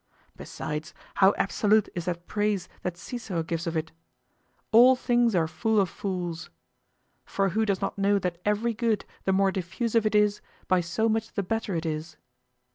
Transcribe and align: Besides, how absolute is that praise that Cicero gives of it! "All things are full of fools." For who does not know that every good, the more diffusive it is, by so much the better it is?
Besides, 0.35 0.95
how 1.17 1.35
absolute 1.37 1.87
is 1.93 2.05
that 2.05 2.25
praise 2.25 2.67
that 2.81 2.97
Cicero 2.97 3.43
gives 3.43 3.67
of 3.67 3.77
it! 3.77 3.91
"All 4.71 4.95
things 4.95 5.35
are 5.35 5.45
full 5.47 5.79
of 5.79 5.89
fools." 5.91 6.49
For 7.23 7.49
who 7.49 7.67
does 7.67 7.81
not 7.81 7.99
know 7.99 8.17
that 8.17 8.41
every 8.43 8.73
good, 8.73 9.05
the 9.25 9.31
more 9.31 9.51
diffusive 9.51 10.07
it 10.07 10.15
is, 10.15 10.41
by 10.67 10.81
so 10.81 11.07
much 11.07 11.31
the 11.31 11.43
better 11.43 11.75
it 11.75 11.85
is? 11.85 12.17